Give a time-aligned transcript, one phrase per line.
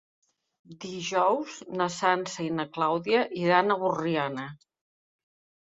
[0.85, 4.51] Dijous na Sança i na Clàudia iran a Borriana.